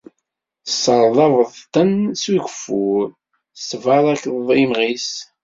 Tesserḍabeḍ-ten 0.65 1.91
s 2.21 2.23
ugeffur, 2.33 3.03
tettbarakeḍ 3.57 4.47
imɣi-s. 4.63 5.09